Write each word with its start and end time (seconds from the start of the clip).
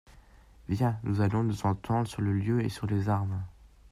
Viens, 0.67 0.99
nous 1.03 1.21
allons 1.21 1.43
nous 1.43 1.67
entendre 1.67 2.07
sur 2.07 2.23
le 2.23 2.33
lieu 2.33 2.63
et 2.65 2.69
sur 2.69 2.87
les 2.87 3.07
armes. 3.07 3.39